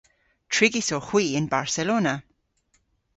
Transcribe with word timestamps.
Trigys 0.53 0.89
owgh 0.95 1.07
hwi 1.09 1.25
yn 1.39 1.47
Barcelona. 1.55 2.13